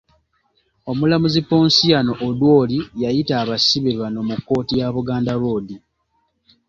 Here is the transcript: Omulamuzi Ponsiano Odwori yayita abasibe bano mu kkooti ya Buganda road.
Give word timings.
Omulamuzi 0.89 1.41
Ponsiano 1.49 2.13
Odwori 2.27 2.77
yayita 3.03 3.33
abasibe 3.43 3.91
bano 3.99 4.19
mu 4.27 4.35
kkooti 4.39 4.73
ya 4.79 4.87
Buganda 4.95 5.33
road. 5.41 5.67